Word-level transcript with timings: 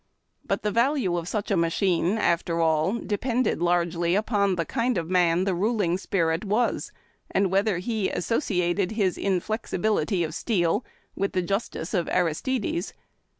But 0.43 0.63
the 0.63 0.71
value 0.71 1.15
of 1.15 1.27
such 1.27 1.51
a 1.51 1.55
machine, 1.55 2.17
after 2.17 2.59
all, 2.59 2.93
depended 2.97 3.61
largely 3.61 4.15
upon 4.15 4.55
the 4.55 4.65
kind 4.65 4.97
of 4.97 5.05
a 5.05 5.11
man 5.11 5.43
the 5.43 5.53
ruling 5.53 5.99
spirit 5.99 6.43
was, 6.43 6.91
and 7.29 7.51
whether 7.51 7.77
he 7.77 8.09
associated 8.09 8.93
his 8.93 9.15
inflexibility 9.15 10.23
of 10.23 10.33
steel 10.33 10.83
with 11.15 11.33
the 11.33 11.43
justice 11.43 11.93
of 11.93 12.09
Aris 12.11 12.41
tides. 12.41 12.93